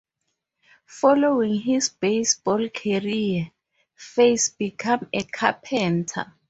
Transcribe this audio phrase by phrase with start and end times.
[0.87, 3.51] Following his baseball career,
[3.93, 6.33] Face became a carpenter.